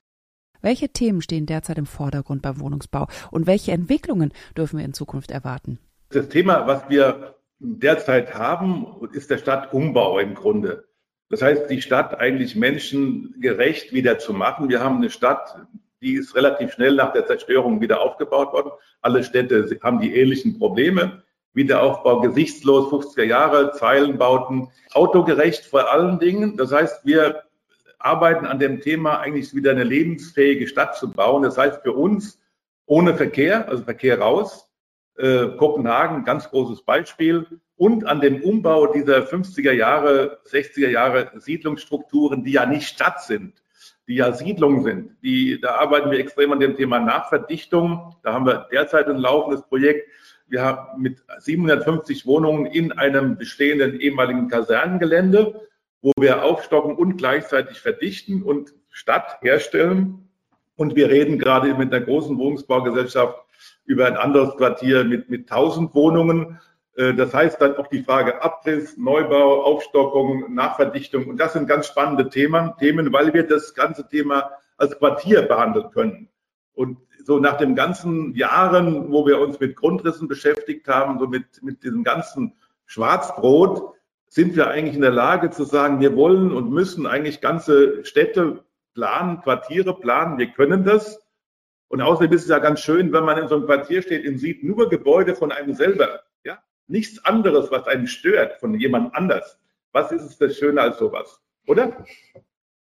Welche 0.62 0.88
Themen 0.88 1.22
stehen 1.22 1.46
derzeit 1.46 1.78
im 1.78 1.86
Vordergrund 1.86 2.42
beim 2.42 2.58
Wohnungsbau 2.58 3.06
und 3.30 3.46
welche 3.46 3.72
Entwicklungen 3.72 4.32
dürfen 4.56 4.78
wir 4.78 4.84
in 4.84 4.94
Zukunft 4.94 5.30
erwarten? 5.30 5.78
Das 6.08 6.28
Thema, 6.28 6.66
was 6.66 6.88
wir 6.88 7.36
derzeit 7.58 8.34
haben, 8.34 8.86
ist 9.12 9.30
der 9.30 9.38
Stadtumbau 9.38 10.18
im 10.18 10.34
Grunde. 10.34 10.88
Das 11.28 11.42
heißt, 11.42 11.70
die 11.70 11.82
Stadt 11.82 12.18
eigentlich 12.18 12.54
menschengerecht 12.54 13.92
wieder 13.92 14.18
zu 14.18 14.32
machen. 14.32 14.68
Wir 14.68 14.80
haben 14.80 14.96
eine 14.96 15.10
Stadt, 15.10 15.66
die 16.06 16.14
ist 16.14 16.36
relativ 16.36 16.72
schnell 16.72 16.94
nach 16.94 17.12
der 17.12 17.26
Zerstörung 17.26 17.80
wieder 17.80 18.00
aufgebaut 18.00 18.52
worden. 18.52 18.70
Alle 19.02 19.24
Städte 19.24 19.68
haben 19.82 20.00
die 20.00 20.14
ähnlichen 20.14 20.56
Probleme. 20.56 21.24
Wiederaufbau 21.52 22.20
gesichtslos, 22.20 22.92
50er 22.92 23.24
Jahre, 23.24 23.72
Zeilenbauten, 23.72 24.68
autogerecht 24.92 25.64
vor 25.64 25.90
allen 25.90 26.20
Dingen. 26.20 26.56
Das 26.56 26.70
heißt, 26.70 27.04
wir 27.04 27.42
arbeiten 27.98 28.46
an 28.46 28.60
dem 28.60 28.80
Thema, 28.80 29.18
eigentlich 29.18 29.52
wieder 29.52 29.72
eine 29.72 29.82
lebensfähige 29.82 30.68
Stadt 30.68 30.96
zu 30.96 31.10
bauen. 31.10 31.42
Das 31.42 31.58
heißt 31.58 31.82
für 31.82 31.92
uns 31.92 32.38
ohne 32.84 33.16
Verkehr, 33.16 33.68
also 33.68 33.82
Verkehr 33.82 34.20
raus. 34.20 34.70
Äh, 35.16 35.48
Kopenhagen, 35.56 36.24
ganz 36.24 36.48
großes 36.50 36.82
Beispiel. 36.82 37.46
Und 37.74 38.06
an 38.06 38.20
dem 38.20 38.42
Umbau 38.42 38.92
dieser 38.92 39.26
50er 39.26 39.72
Jahre, 39.72 40.38
60er 40.48 40.88
Jahre 40.88 41.32
Siedlungsstrukturen, 41.34 42.44
die 42.44 42.52
ja 42.52 42.64
nicht 42.64 42.86
Stadt 42.86 43.22
sind, 43.22 43.60
die 44.08 44.16
ja 44.16 44.32
Siedlungen 44.32 44.82
sind. 44.82 45.10
Die, 45.22 45.60
da 45.60 45.76
arbeiten 45.76 46.10
wir 46.10 46.18
extrem 46.18 46.52
an 46.52 46.60
dem 46.60 46.76
Thema 46.76 47.00
Nachverdichtung. 47.00 48.14
Da 48.22 48.32
haben 48.32 48.46
wir 48.46 48.68
derzeit 48.70 49.08
ein 49.08 49.18
laufendes 49.18 49.62
Projekt. 49.66 50.08
Wir 50.48 50.62
haben 50.62 51.02
mit 51.02 51.22
750 51.38 52.24
Wohnungen 52.26 52.66
in 52.66 52.92
einem 52.92 53.36
bestehenden 53.36 53.98
ehemaligen 53.98 54.48
Kasernengelände 54.48 55.66
wo 56.06 56.12
wir 56.20 56.44
aufstocken 56.44 56.94
und 56.94 57.16
gleichzeitig 57.16 57.80
verdichten 57.80 58.44
und 58.44 58.72
Stadt 58.90 59.38
herstellen. 59.40 60.28
Und 60.76 60.94
wir 60.94 61.08
reden 61.08 61.36
gerade 61.36 61.74
mit 61.74 61.92
einer 61.92 62.04
großen 62.04 62.38
Wohnungsbaugesellschaft 62.38 63.36
über 63.86 64.06
ein 64.06 64.16
anderes 64.16 64.56
Quartier 64.56 65.02
mit, 65.02 65.28
mit 65.30 65.50
1000 65.50 65.92
Wohnungen. 65.96 66.60
Äh, 66.96 67.14
das 67.14 67.32
heißt 67.32 67.60
dann 67.60 67.76
auch 67.76 67.86
die 67.86 68.02
Frage 68.02 68.42
Abriss, 68.42 68.96
Neubau, 68.96 69.62
Aufstockung, 69.62 70.52
Nachverdichtung. 70.54 71.26
Und 71.26 71.38
das 71.38 71.52
sind 71.52 71.68
ganz 71.68 71.86
spannende 71.86 72.28
Themen, 72.28 72.72
Themen, 72.78 73.12
weil 73.12 73.32
wir 73.32 73.46
das 73.46 73.74
ganze 73.74 74.08
Thema 74.08 74.50
als 74.76 74.98
Quartier 74.98 75.42
behandeln 75.42 75.90
können. 75.90 76.28
Und 76.74 76.98
so 77.24 77.38
nach 77.38 77.56
den 77.56 77.74
ganzen 77.74 78.34
Jahren, 78.34 79.10
wo 79.10 79.26
wir 79.26 79.40
uns 79.40 79.58
mit 79.58 79.76
Grundrissen 79.76 80.28
beschäftigt 80.28 80.86
haben, 80.88 81.18
so 81.18 81.26
mit, 81.26 81.62
mit 81.62 81.82
diesem 81.82 82.04
ganzen 82.04 82.52
Schwarzbrot, 82.84 83.94
sind 84.28 84.54
wir 84.54 84.68
eigentlich 84.68 84.94
in 84.94 85.02
der 85.02 85.10
Lage 85.10 85.50
zu 85.50 85.64
sagen, 85.64 86.00
wir 86.00 86.14
wollen 86.14 86.52
und 86.52 86.70
müssen 86.70 87.06
eigentlich 87.06 87.40
ganze 87.40 88.04
Städte 88.04 88.64
planen, 88.94 89.40
Quartiere 89.40 89.94
planen, 89.98 90.38
wir 90.38 90.48
können 90.48 90.84
das. 90.84 91.20
Und 91.88 92.02
außerdem 92.02 92.32
ist 92.32 92.42
es 92.42 92.48
ja 92.48 92.58
ganz 92.58 92.80
schön, 92.80 93.12
wenn 93.12 93.24
man 93.24 93.38
in 93.38 93.48
so 93.48 93.56
einem 93.56 93.66
Quartier 93.66 94.02
steht 94.02 94.26
und 94.26 94.38
sieht 94.38 94.62
nur 94.62 94.88
Gebäude 94.88 95.34
von 95.34 95.52
einem 95.52 95.74
selber. 95.74 96.20
Nichts 96.88 97.24
anderes, 97.24 97.70
was 97.70 97.86
einen 97.86 98.06
stört 98.06 98.60
von 98.60 98.78
jemand 98.78 99.14
anders. 99.14 99.58
Was 99.92 100.12
ist 100.12 100.22
es 100.22 100.38
das 100.38 100.56
Schöne 100.56 100.80
als 100.80 100.98
sowas? 100.98 101.42
Oder? 101.66 102.04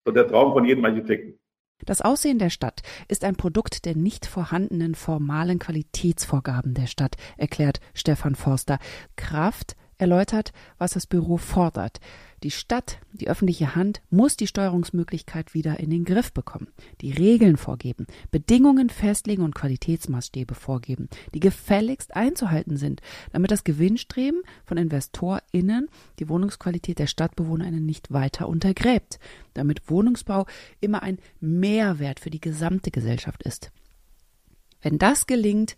So 0.04 0.10
der 0.10 0.26
Traum 0.26 0.52
von 0.52 0.64
jedem 0.64 0.84
Architekten. 0.84 1.38
Das 1.84 2.00
Aussehen 2.00 2.38
der 2.38 2.50
Stadt 2.50 2.82
ist 3.08 3.24
ein 3.24 3.36
Produkt 3.36 3.84
der 3.84 3.96
nicht 3.96 4.26
vorhandenen 4.26 4.94
formalen 4.94 5.58
Qualitätsvorgaben 5.58 6.74
der 6.74 6.86
Stadt, 6.86 7.16
erklärt 7.36 7.80
Stefan 7.92 8.36
Forster. 8.36 8.78
Kraft 9.16 9.76
erläutert, 9.98 10.52
was 10.78 10.92
das 10.92 11.06
Büro 11.06 11.36
fordert. 11.36 11.98
Die 12.42 12.50
Stadt, 12.50 12.98
die 13.12 13.28
öffentliche 13.28 13.76
Hand, 13.76 14.02
muss 14.10 14.36
die 14.36 14.48
Steuerungsmöglichkeit 14.48 15.54
wieder 15.54 15.78
in 15.78 15.90
den 15.90 16.04
Griff 16.04 16.32
bekommen, 16.32 16.68
die 17.00 17.12
Regeln 17.12 17.56
vorgeben, 17.56 18.06
Bedingungen 18.32 18.90
festlegen 18.90 19.42
und 19.42 19.54
Qualitätsmaßstäbe 19.54 20.56
vorgeben, 20.56 21.08
die 21.34 21.40
gefälligst 21.40 22.16
einzuhalten 22.16 22.76
sind, 22.76 23.00
damit 23.32 23.52
das 23.52 23.62
Gewinnstreben 23.62 24.42
von 24.64 24.76
InvestorInnen 24.76 25.88
die 26.18 26.28
Wohnungsqualität 26.28 26.98
der 26.98 27.06
StadtbewohnerInnen 27.06 27.86
nicht 27.86 28.12
weiter 28.12 28.48
untergräbt, 28.48 29.20
damit 29.54 29.88
Wohnungsbau 29.88 30.46
immer 30.80 31.02
ein 31.04 31.18
Mehrwert 31.38 32.18
für 32.18 32.30
die 32.30 32.40
gesamte 32.40 32.90
Gesellschaft 32.90 33.44
ist. 33.44 33.70
Wenn 34.80 34.98
das 34.98 35.28
gelingt, 35.28 35.76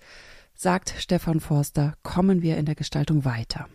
sagt 0.55 0.95
Stefan 0.97 1.41
Forster, 1.41 1.95
kommen 2.03 2.41
wir 2.41 2.57
in 2.57 2.65
der 2.65 2.75
Gestaltung 2.75 3.27
weiter. 3.27 3.69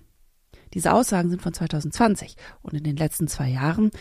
Diese 0.73 0.93
Aussagen 0.93 1.29
sind 1.29 1.41
von 1.41 1.53
2020 1.53 2.35
und 2.61 2.73
in 2.73 2.83
den 2.83 2.97
letzten 2.97 3.27
zwei 3.27 3.49
Jahren 3.49 3.91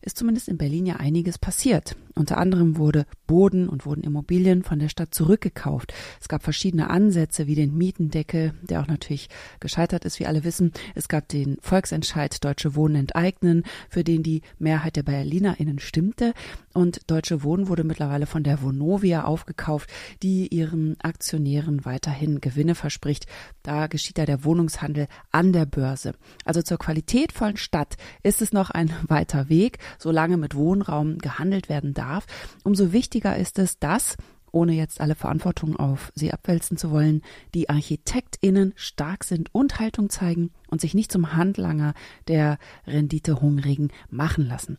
ist 0.00 0.16
zumindest 0.16 0.48
in 0.48 0.58
Berlin 0.58 0.86
ja 0.86 0.96
einiges 0.96 1.38
passiert. 1.38 1.96
Unter 2.14 2.38
anderem 2.38 2.76
wurde 2.78 3.06
Boden 3.28 3.68
und 3.68 3.86
wurden 3.86 4.02
Immobilien 4.02 4.64
von 4.64 4.80
der 4.80 4.88
Stadt 4.88 5.14
zurückgekauft. 5.14 5.94
Es 6.20 6.28
gab 6.28 6.42
verschiedene 6.42 6.90
Ansätze 6.90 7.46
wie 7.46 7.54
den 7.54 7.76
Mietendeckel, 7.76 8.54
der 8.62 8.80
auch 8.80 8.88
natürlich 8.88 9.28
gescheitert 9.60 10.04
ist, 10.04 10.18
wie 10.18 10.26
alle 10.26 10.42
wissen. 10.42 10.72
Es 10.96 11.08
gab 11.08 11.28
den 11.28 11.58
Volksentscheid 11.60 12.44
Deutsche 12.44 12.74
Wohnen 12.74 12.96
enteignen, 12.96 13.62
für 13.88 14.02
den 14.02 14.24
die 14.24 14.42
Mehrheit 14.58 14.96
der 14.96 15.04
BerlinerInnen 15.04 15.78
stimmte. 15.78 16.32
Und 16.74 17.08
Deutsche 17.08 17.42
Wohnen 17.42 17.68
wurde 17.68 17.84
mittlerweile 17.84 18.26
von 18.26 18.42
der 18.42 18.62
Vonovia 18.62 19.24
aufgekauft, 19.24 19.90
die 20.22 20.48
ihren 20.48 20.96
Aktionären 21.00 21.84
weiterhin 21.84 22.40
Gewinne 22.40 22.74
verspricht. 22.74 23.26
Da 23.62 23.86
geschieht 23.86 24.18
da 24.18 24.26
der 24.26 24.44
Wohnungshandel 24.44 25.06
an 25.30 25.52
der 25.52 25.66
Börse. 25.66 26.14
Also 26.44 26.62
zur 26.62 26.78
qualitätvollen 26.78 27.56
Stadt 27.56 27.96
ist 28.22 28.42
es 28.42 28.52
noch 28.52 28.70
ein 28.70 28.92
weiter 29.08 29.48
Weg 29.48 29.78
solange 29.98 30.36
mit 30.36 30.54
Wohnraum 30.54 31.18
gehandelt 31.18 31.68
werden 31.68 31.94
darf, 31.94 32.26
umso 32.64 32.92
wichtiger 32.92 33.36
ist 33.36 33.58
es, 33.58 33.78
dass 33.78 34.16
ohne 34.52 34.72
jetzt 34.72 35.00
alle 35.00 35.14
Verantwortung 35.14 35.76
auf 35.76 36.12
sie 36.14 36.32
abwälzen 36.32 36.76
zu 36.76 36.90
wollen, 36.90 37.22
die 37.54 37.68
ArchitektInnen 37.68 38.72
stark 38.76 39.24
sind 39.24 39.54
und 39.54 39.78
Haltung 39.78 40.10
zeigen 40.10 40.50
und 40.68 40.80
sich 40.80 40.94
nicht 40.94 41.12
zum 41.12 41.34
Handlanger 41.36 41.94
der 42.28 42.58
Renditehungrigen 42.86 43.92
machen 44.10 44.46
lassen. 44.46 44.78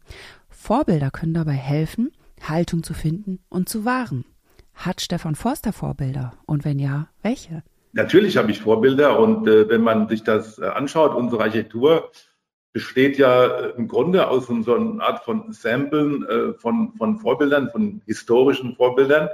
Vorbilder 0.50 1.12
können 1.12 1.34
dabei 1.34 1.54
helfen, 1.54 2.12
Haltung 2.42 2.84
zu 2.84 2.94
finden 2.94 3.40
und 3.50 3.70
zu 3.70 3.86
wahren. 3.86 4.26
Hat 4.74 5.02
Stefan 5.02 5.36
Forster 5.36 5.74
Vorbilder? 5.74 6.34
Und 6.46 6.66
wenn 6.66 6.80
ja, 6.80 7.10
welche? 7.22 7.64
Natürlich 7.92 8.38
habe 8.38 8.52
ich 8.52 8.62
Vorbilder 8.62 9.20
und 9.20 9.48
äh, 9.48 9.68
wenn 9.68 9.82
man 9.82 10.08
sich 10.08 10.24
das 10.24 10.60
äh, 10.60 10.66
anschaut, 10.66 11.16
unsere 11.16 11.44
Architektur 11.44 12.12
besteht 12.72 13.18
ja 13.18 13.46
äh, 13.46 13.70
im 13.78 13.88
Grunde 13.88 14.28
aus 14.28 14.48
so 14.48 14.76
einer 14.76 15.04
Art 15.04 15.24
von 15.24 15.52
Samplen 15.52 16.26
äh, 16.28 16.54
von, 16.54 16.94
von 16.98 17.18
Vorbildern, 17.18 17.70
von 17.70 18.02
historischen 18.06 18.76
Vorbildern. 18.76 19.30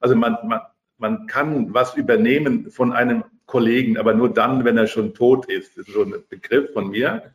Also 0.00 0.16
man, 0.16 0.36
man, 0.44 0.60
man 0.98 1.26
kann 1.26 1.72
was 1.72 1.94
übernehmen 1.96 2.70
von 2.70 2.92
einem 2.92 3.24
Kollegen, 3.46 3.98
aber 3.98 4.14
nur 4.14 4.32
dann, 4.32 4.64
wenn 4.64 4.76
er 4.76 4.86
schon 4.86 5.14
tot 5.14 5.46
ist. 5.46 5.76
Das 5.76 5.86
ist 5.86 5.94
so 5.94 6.02
ein 6.02 6.14
Begriff 6.28 6.72
von 6.72 6.90
mir. 6.90 7.34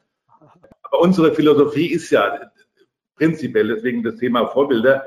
Aber 0.83 0.99
unsere 0.99 1.33
Philosophie 1.33 1.87
ist 1.87 2.09
ja 2.09 2.51
prinzipiell, 3.15 3.67
deswegen 3.67 4.03
das 4.03 4.17
Thema 4.17 4.47
Vorbilder, 4.47 5.05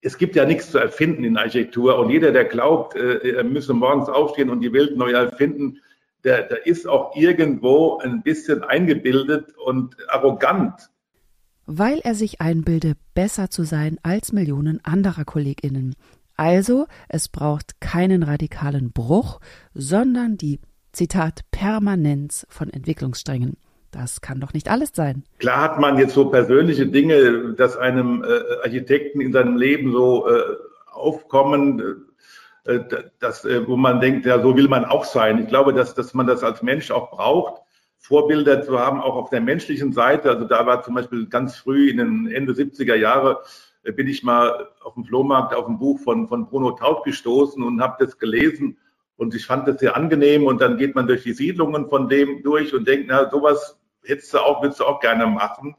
es 0.00 0.18
gibt 0.18 0.36
ja 0.36 0.44
nichts 0.44 0.70
zu 0.70 0.78
erfinden 0.78 1.24
in 1.24 1.38
Architektur 1.38 1.98
und 1.98 2.10
jeder, 2.10 2.30
der 2.30 2.44
glaubt, 2.44 2.94
äh, 2.94 3.36
er 3.36 3.44
müsse 3.44 3.72
morgens 3.72 4.08
aufstehen 4.08 4.50
und 4.50 4.60
die 4.60 4.72
Welt 4.72 4.96
neu 4.96 5.12
erfinden, 5.12 5.80
der, 6.24 6.42
der 6.42 6.66
ist 6.66 6.86
auch 6.86 7.14
irgendwo 7.14 7.98
ein 7.98 8.22
bisschen 8.22 8.62
eingebildet 8.62 9.56
und 9.56 9.96
arrogant. 10.08 10.90
Weil 11.66 12.00
er 12.00 12.14
sich 12.14 12.40
einbilde, 12.40 12.94
besser 13.14 13.50
zu 13.50 13.62
sein 13.64 13.98
als 14.02 14.32
Millionen 14.32 14.84
anderer 14.84 15.24
KollegInnen. 15.24 15.94
Also, 16.36 16.86
es 17.08 17.28
braucht 17.28 17.80
keinen 17.80 18.22
radikalen 18.22 18.92
Bruch, 18.92 19.40
sondern 19.72 20.36
die, 20.36 20.60
Zitat, 20.94 21.40
Permanenz 21.50 22.46
von 22.48 22.70
Entwicklungssträngen. 22.70 23.56
Das 23.90 24.20
kann 24.20 24.40
doch 24.40 24.52
nicht 24.52 24.68
alles 24.68 24.90
sein. 24.92 25.24
Klar 25.38 25.60
hat 25.60 25.80
man 25.80 25.98
jetzt 25.98 26.14
so 26.14 26.30
persönliche 26.30 26.86
Dinge, 26.86 27.54
dass 27.56 27.76
einem 27.76 28.24
äh, 28.24 28.62
Architekten 28.62 29.20
in 29.20 29.32
seinem 29.32 29.56
Leben 29.56 29.92
so 29.92 30.28
äh, 30.28 30.40
aufkommen, 30.90 32.04
das, 33.20 33.44
äh, 33.44 33.66
wo 33.66 33.76
man 33.76 34.00
denkt, 34.00 34.26
ja, 34.26 34.40
so 34.40 34.56
will 34.56 34.68
man 34.68 34.84
auch 34.84 35.04
sein. 35.04 35.38
Ich 35.42 35.48
glaube, 35.48 35.74
dass, 35.74 35.94
dass 35.94 36.14
man 36.14 36.26
das 36.26 36.42
als 36.42 36.62
Mensch 36.62 36.90
auch 36.90 37.10
braucht, 37.10 37.62
Vorbilder 37.98 38.62
zu 38.62 38.78
haben, 38.78 39.00
auch 39.00 39.16
auf 39.16 39.30
der 39.30 39.40
menschlichen 39.40 39.92
Seite. 39.92 40.30
Also 40.30 40.46
da 40.46 40.66
war 40.66 40.82
zum 40.82 40.94
Beispiel 40.94 41.26
ganz 41.26 41.56
früh 41.56 41.90
in 41.90 41.98
den 41.98 42.30
Ende 42.30 42.52
70er 42.52 42.94
Jahre, 42.94 43.42
äh, 43.82 43.92
bin 43.92 44.08
ich 44.08 44.22
mal 44.22 44.68
auf 44.82 44.94
dem 44.94 45.04
Flohmarkt 45.04 45.54
auf 45.54 45.68
ein 45.68 45.78
Buch 45.78 46.00
von, 46.00 46.26
von 46.26 46.46
Bruno 46.46 46.72
Taub 46.72 47.04
gestoßen 47.04 47.62
und 47.62 47.82
habe 47.82 48.04
das 48.04 48.18
gelesen 48.18 48.78
und 49.16 49.34
ich 49.34 49.46
fand 49.46 49.68
das 49.68 49.78
sehr 49.78 49.96
angenehm 49.96 50.46
und 50.46 50.60
dann 50.60 50.78
geht 50.78 50.94
man 50.94 51.06
durch 51.06 51.22
die 51.22 51.34
Siedlungen 51.34 51.88
von 51.88 52.08
dem 52.08 52.42
durch 52.42 52.74
und 52.74 52.88
denkt, 52.88 53.06
na, 53.08 53.30
sowas 53.30 53.78
hättest 54.04 54.32
du 54.34 54.38
auch, 54.38 54.62
würdest 54.62 54.80
du 54.80 54.84
auch 54.84 55.00
gerne 55.00 55.26
machen. 55.26 55.76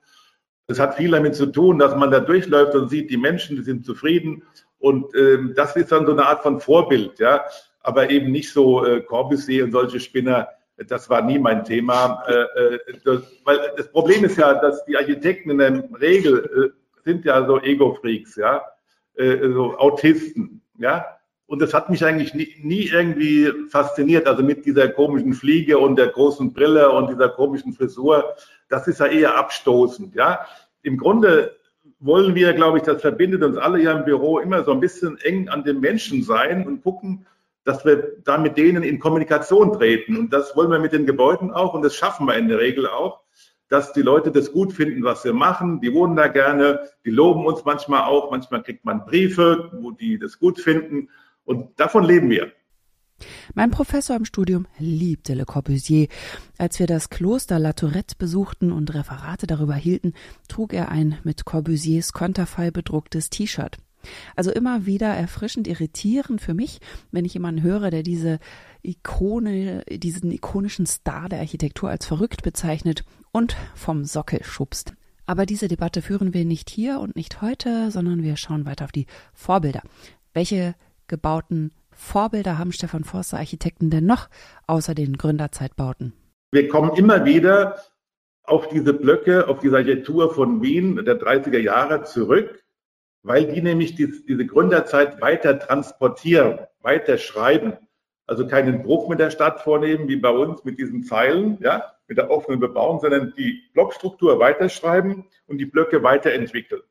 Das 0.67 0.79
hat 0.79 0.95
viel 0.95 1.11
damit 1.11 1.35
zu 1.35 1.47
tun, 1.47 1.77
dass 1.77 1.95
man 1.95 2.11
da 2.11 2.19
durchläuft 2.19 2.75
und 2.75 2.89
sieht, 2.89 3.09
die 3.11 3.17
Menschen, 3.17 3.55
die 3.55 3.63
sind 3.63 3.85
zufrieden 3.85 4.43
und 4.79 5.15
ähm, 5.15 5.53
das 5.55 5.75
ist 5.75 5.91
dann 5.91 6.05
so 6.05 6.11
eine 6.11 6.25
Art 6.25 6.43
von 6.43 6.59
Vorbild, 6.59 7.19
ja, 7.19 7.45
aber 7.81 8.09
eben 8.09 8.31
nicht 8.31 8.51
so 8.51 8.85
äh, 8.85 9.01
Corbusier 9.01 9.63
und 9.63 9.71
solche 9.71 9.99
Spinner, 9.99 10.47
Das 10.77 11.09
war 11.09 11.21
nie 11.21 11.39
mein 11.39 11.63
Thema. 11.63 12.23
Äh, 12.27 12.77
das, 13.03 13.21
weil 13.45 13.59
das 13.77 13.89
Problem 13.91 14.25
ist 14.25 14.37
ja, 14.37 14.53
dass 14.55 14.83
die 14.85 14.97
Architekten 14.97 15.51
in 15.51 15.57
der 15.57 15.83
Regel 16.01 16.73
sind 17.03 17.23
ja 17.23 17.45
so 17.45 17.61
Ego-Freaks, 17.61 18.35
ja, 18.35 18.63
so 19.15 19.77
Autisten, 19.77 20.61
ja. 20.79 21.05
Und 21.47 21.61
das 21.61 21.73
hat 21.73 21.89
mich 21.89 22.03
eigentlich 22.03 22.33
nie, 22.33 22.55
nie, 22.61 22.87
irgendwie 22.87 23.51
fasziniert. 23.69 24.27
Also 24.27 24.41
mit 24.43 24.65
dieser 24.65 24.89
komischen 24.89 25.33
Fliege 25.33 25.77
und 25.77 25.95
der 25.95 26.07
großen 26.07 26.53
Brille 26.53 26.89
und 26.89 27.09
dieser 27.09 27.29
komischen 27.29 27.73
Frisur, 27.73 28.35
das 28.69 28.87
ist 28.87 28.99
ja 28.99 29.05
eher 29.05 29.37
abstoßend, 29.37 30.15
ja. 30.15 30.45
Im 30.81 30.97
Grunde 30.97 31.55
wollen 31.99 32.35
wir, 32.35 32.53
glaube 32.53 32.77
ich, 32.77 32.83
das 32.83 33.01
verbindet 33.01 33.43
uns 33.43 33.57
alle 33.57 33.79
hier 33.79 33.91
im 33.91 34.05
Büro 34.05 34.39
immer 34.39 34.63
so 34.63 34.71
ein 34.71 34.79
bisschen 34.79 35.17
eng 35.19 35.49
an 35.49 35.63
den 35.63 35.79
Menschen 35.79 36.23
sein 36.23 36.67
und 36.67 36.83
gucken, 36.83 37.25
dass 37.63 37.83
wir 37.83 38.17
da 38.23 38.37
mit 38.37 38.57
denen 38.57 38.83
in 38.83 38.99
Kommunikation 38.99 39.73
treten. 39.73 40.17
Und 40.17 40.31
das 40.31 40.55
wollen 40.55 40.71
wir 40.71 40.79
mit 40.79 40.93
den 40.93 41.05
Gebäuden 41.05 41.51
auch 41.51 41.73
und 41.73 41.81
das 41.81 41.95
schaffen 41.95 42.27
wir 42.27 42.35
in 42.35 42.47
der 42.47 42.59
Regel 42.59 42.87
auch, 42.87 43.21
dass 43.69 43.93
die 43.93 44.03
Leute 44.03 44.31
das 44.31 44.51
gut 44.51 44.73
finden, 44.73 45.03
was 45.03 45.25
wir 45.25 45.33
machen. 45.33 45.81
Die 45.81 45.93
wohnen 45.93 46.15
da 46.15 46.27
gerne, 46.27 46.81
die 47.03 47.09
loben 47.09 47.45
uns 47.45 47.65
manchmal 47.65 48.03
auch. 48.03 48.29
Manchmal 48.29 48.61
kriegt 48.61 48.85
man 48.85 49.05
Briefe, 49.05 49.71
wo 49.81 49.91
die 49.91 50.19
das 50.19 50.37
gut 50.37 50.59
finden. 50.59 51.09
Und 51.43 51.79
davon 51.79 52.03
leben 52.03 52.29
wir. 52.29 52.51
Mein 53.53 53.71
Professor 53.71 54.15
im 54.15 54.25
Studium 54.25 54.67
liebte 54.77 55.33
Le 55.33 55.45
Corbusier. 55.45 56.07
Als 56.57 56.79
wir 56.79 56.87
das 56.87 57.09
Kloster 57.09 57.59
La 57.59 57.73
Tourette 57.73 58.15
besuchten 58.17 58.71
und 58.71 58.93
Referate 58.93 59.47
darüber 59.47 59.75
hielten, 59.75 60.13
trug 60.47 60.73
er 60.73 60.89
ein 60.89 61.17
mit 61.23 61.45
Corbusiers 61.45 62.13
Konterfei 62.13 62.71
bedrucktes 62.71 63.29
T-Shirt. 63.29 63.77
Also 64.35 64.51
immer 64.51 64.85
wieder 64.85 65.07
erfrischend 65.07 65.67
irritierend 65.67 66.41
für 66.41 66.53
mich, 66.53 66.79
wenn 67.11 67.25
ich 67.25 67.33
jemanden 67.33 67.63
höre, 67.63 67.89
der 67.89 68.03
diese 68.03 68.39
Ikone, 68.83 69.83
diesen 69.89 70.31
ikonischen 70.31 70.85
Star 70.85 71.29
der 71.29 71.39
Architektur 71.39 71.89
als 71.89 72.05
verrückt 72.05 72.43
bezeichnet 72.43 73.03
und 73.31 73.55
vom 73.73 74.05
Sockel 74.05 74.43
schubst. 74.43 74.93
Aber 75.25 75.47
diese 75.47 75.67
Debatte 75.67 76.01
führen 76.03 76.33
wir 76.33 76.45
nicht 76.45 76.69
hier 76.69 76.99
und 76.99 77.15
nicht 77.15 77.41
heute, 77.41 77.89
sondern 77.89 78.21
wir 78.21 78.37
schauen 78.37 78.65
weiter 78.65 78.85
auf 78.85 78.91
die 78.91 79.07
Vorbilder. 79.33 79.81
Welche 80.33 80.75
gebauten 81.07 81.71
Vorbilder 81.95 82.57
haben 82.57 82.71
Stefan 82.71 83.03
Forster 83.03 83.37
Architekten 83.37 83.89
denn 83.89 84.05
noch 84.05 84.29
außer 84.67 84.93
den 84.93 85.17
Gründerzeitbauten? 85.17 86.13
Wir 86.51 86.67
kommen 86.67 86.95
immer 86.95 87.25
wieder 87.25 87.77
auf 88.43 88.69
diese 88.69 88.93
Blöcke, 88.93 89.47
auf 89.47 89.59
diese 89.59 89.77
Architektur 89.77 90.33
von 90.33 90.61
Wien 90.61 91.03
der 91.03 91.19
30er 91.19 91.57
Jahre 91.57 92.03
zurück, 92.03 92.63
weil 93.23 93.51
die 93.51 93.61
nämlich 93.61 93.95
die, 93.95 94.11
diese 94.27 94.45
Gründerzeit 94.45 95.21
weiter 95.21 95.57
transportieren, 95.57 96.59
weiter 96.81 97.17
schreiben. 97.17 97.73
Also 98.27 98.47
keinen 98.47 98.83
Bruch 98.83 99.09
mit 99.09 99.19
der 99.19 99.31
Stadt 99.31 99.61
vornehmen, 99.61 100.07
wie 100.07 100.15
bei 100.15 100.29
uns 100.29 100.63
mit 100.63 100.79
diesen 100.79 101.03
Pfeilen, 101.03 101.57
ja, 101.61 101.95
mit 102.07 102.17
der 102.17 102.29
offenen 102.29 102.59
Bebauung, 102.59 102.99
sondern 102.99 103.33
die 103.37 103.63
Blockstruktur 103.73 104.39
weiterschreiben 104.39 105.25
und 105.47 105.57
die 105.57 105.65
Blöcke 105.65 106.03
weiterentwickeln. 106.03 106.81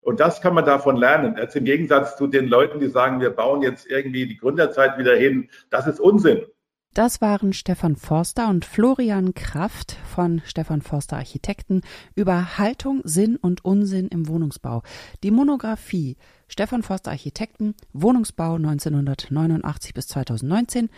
Und 0.00 0.20
das 0.20 0.40
kann 0.40 0.54
man 0.54 0.64
davon 0.64 0.96
lernen. 0.96 1.36
Als 1.36 1.54
im 1.56 1.64
Gegensatz 1.64 2.16
zu 2.16 2.26
den 2.26 2.48
Leuten, 2.48 2.80
die 2.80 2.88
sagen, 2.88 3.20
wir 3.20 3.30
bauen 3.30 3.62
jetzt 3.62 3.86
irgendwie 3.86 4.26
die 4.26 4.36
Gründerzeit 4.36 4.98
wieder 4.98 5.14
hin. 5.16 5.50
Das 5.70 5.86
ist 5.86 6.00
Unsinn. 6.00 6.46
Das 6.92 7.20
waren 7.20 7.52
Stefan 7.52 7.94
Forster 7.94 8.48
und 8.48 8.64
Florian 8.64 9.32
Kraft 9.34 9.96
von 10.12 10.42
Stefan 10.44 10.82
Forster 10.82 11.18
Architekten 11.18 11.82
über 12.16 12.58
Haltung, 12.58 13.02
Sinn 13.04 13.36
und 13.36 13.64
Unsinn 13.64 14.08
im 14.08 14.26
Wohnungsbau. 14.26 14.82
Die 15.22 15.30
Monographie 15.30 16.16
Stefan 16.48 16.82
Forster 16.82 17.12
Architekten, 17.12 17.76
Wohnungsbau 17.92 18.56
1989 18.56 19.94
bis 19.94 20.08
2019, 20.08 20.88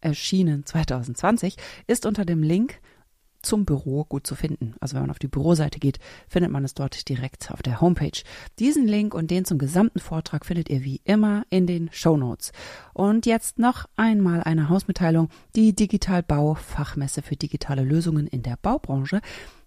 erschienen 0.00 0.66
2020, 0.66 1.56
ist 1.86 2.06
unter 2.06 2.24
dem 2.24 2.42
Link 2.42 2.80
zum 3.46 3.64
Büro 3.64 4.04
gut 4.04 4.26
zu 4.26 4.34
finden. 4.34 4.74
Also 4.80 4.94
wenn 4.94 5.02
man 5.02 5.10
auf 5.10 5.18
die 5.18 5.28
Büroseite 5.28 5.78
geht, 5.78 5.98
findet 6.28 6.52
man 6.52 6.64
es 6.64 6.74
dort 6.74 7.08
direkt 7.08 7.50
auf 7.50 7.62
der 7.62 7.80
Homepage. 7.80 8.22
Diesen 8.58 8.86
Link 8.86 9.14
und 9.14 9.30
den 9.30 9.44
zum 9.44 9.58
gesamten 9.58 10.00
Vortrag 10.00 10.44
findet 10.44 10.68
ihr 10.68 10.84
wie 10.84 11.00
immer 11.04 11.44
in 11.48 11.66
den 11.66 11.88
Show 11.92 12.16
Notes. 12.16 12.52
Und 12.92 13.26
jetzt 13.26 13.58
noch 13.58 13.86
einmal 13.96 14.42
eine 14.42 14.68
Hausmitteilung. 14.68 15.30
Die 15.54 15.74
Digital 15.74 16.22
Bau 16.22 16.54
Fachmesse 16.54 17.22
für 17.22 17.36
digitale 17.36 17.82
Lösungen 17.82 18.26
in 18.26 18.42
der 18.42 18.58
Baubranche 18.60 19.20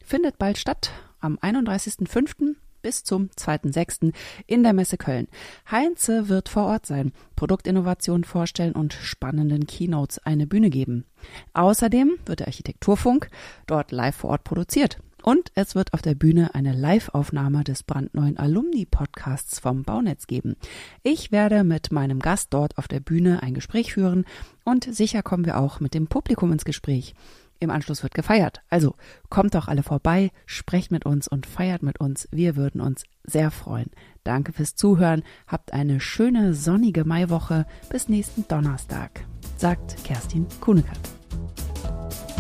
findet 0.04 0.38
bald 0.38 0.58
statt 0.58 0.92
am 1.20 1.38
31.05 1.38 2.56
bis 2.82 3.04
zum 3.04 3.30
2.6. 3.38 4.14
in 4.48 4.64
der 4.64 4.74
Messe 4.74 4.98
Köln. 4.98 5.28
Heinze 5.70 6.30
wird 6.30 6.50
vor 6.50 6.66
Ort 6.66 6.86
sein, 6.86 7.12
Produktinnovationen 7.36 8.24
vorstellen 8.24 8.74
und 8.74 8.94
spannenden 8.94 9.68
Keynotes 9.68 10.20
eine 10.20 10.48
Bühne 10.48 10.70
geben. 10.70 11.06
Außerdem 11.54 12.18
wird 12.26 12.42
der 12.42 12.48
Architekturfunk 12.48 13.30
dort 13.68 13.92
live 13.92 14.16
vor 14.16 14.32
Ort 14.32 14.44
produziert. 14.44 15.00
Und 15.22 15.52
es 15.54 15.76
wird 15.76 15.94
auf 15.94 16.02
der 16.02 16.16
Bühne 16.16 16.56
eine 16.56 16.74
Live-Aufnahme 16.74 17.64
des 17.64 17.84
brandneuen 17.84 18.38
Alumni-Podcasts 18.38 19.60
vom 19.60 19.84
Baunetz 19.84 20.28
geben. 20.28 20.56
Ich 21.04 21.32
werde 21.32 21.64
mit 21.64 21.92
meinem 21.92 22.20
Gast 22.20 22.54
dort 22.54 22.78
auf 22.78 22.88
der 22.88 23.02
Bühne 23.02 23.44
ein 23.44 23.54
Gespräch 23.54 23.94
führen 23.94 24.26
und 24.64 24.86
sicher 24.96 25.22
kommen 25.22 25.46
wir 25.46 25.60
auch 25.60 25.82
mit 25.82 25.94
dem 25.94 26.08
Publikum 26.08 26.54
ins 26.54 26.64
Gespräch. 26.64 27.16
Im 27.60 27.72
Anschluss 27.72 28.04
wird 28.04 28.14
gefeiert. 28.14 28.62
Also 28.70 28.96
kommt 29.30 29.54
doch 29.54 29.68
alle 29.68 29.84
vorbei, 29.84 30.32
sprecht 30.46 30.92
mit 30.92 31.06
uns 31.06 31.28
und 31.28 31.46
feiert 31.46 31.84
mit 31.84 32.00
uns. 32.00 32.28
Wir 32.32 32.56
würden 32.56 32.80
uns 32.80 33.04
sehr 33.24 33.52
freuen. 33.52 33.92
Danke 34.24 34.54
fürs 34.54 34.76
Zuhören. 34.76 35.24
Habt 35.48 35.74
eine 35.74 36.00
schöne 36.00 36.54
sonnige 36.54 37.04
Maiwoche. 37.04 37.66
Bis 37.90 38.08
nächsten 38.08 38.48
Donnerstag, 38.48 39.26
sagt 39.58 40.04
Kerstin 40.04 40.48
Kuhnekert. 40.62 41.00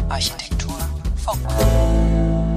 Architektur 0.08 0.78
Funk. 1.16 2.49